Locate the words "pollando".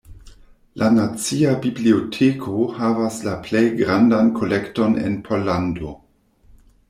5.29-5.93